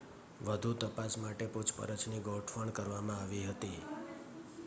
[0.41, 3.77] વધુ તપાસ માટે પૂછપરછની ગોઠવણ કરવામાં આવી હતી